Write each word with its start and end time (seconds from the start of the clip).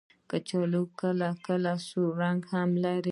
کچالو 0.29 0.83
کله 0.99 1.29
کله 1.45 1.73
سور 1.87 2.09
رنګ 2.21 2.39
هم 2.53 2.69
لري 2.83 3.09